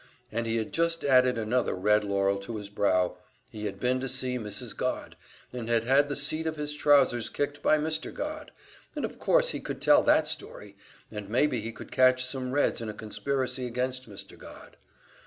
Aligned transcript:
And 0.31 0.47
he 0.47 0.55
had 0.55 0.73
just 0.73 1.05
added 1.05 1.37
another 1.37 1.75
Red 1.75 2.03
laurel 2.03 2.37
to 2.39 2.55
his 2.55 2.71
brow 2.71 3.17
he 3.51 3.67
had 3.67 3.79
been 3.79 3.99
to 3.99 4.09
see 4.09 4.39
Mrs. 4.39 4.75
Godd, 4.75 5.15
and 5.53 5.69
had 5.69 5.83
had 5.83 6.09
the 6.09 6.15
seat 6.15 6.47
of 6.47 6.55
his 6.55 6.73
trousers 6.73 7.29
kicked 7.29 7.61
by 7.61 7.77
Mr. 7.77 8.11
Godd, 8.11 8.49
and 8.95 9.05
of 9.05 9.19
course 9.19 9.49
he 9.49 9.59
could 9.59 9.79
tell 9.79 10.01
that 10.01 10.27
story, 10.27 10.75
and 11.11 11.29
maybe 11.29 11.61
he 11.61 11.71
could 11.71 11.91
catch 11.91 12.25
some 12.25 12.51
Reds 12.51 12.81
in 12.81 12.89
a 12.89 12.95
conspiracy 12.95 13.67
against 13.67 14.09
Mr. 14.09 14.35
Godd. 14.35 14.75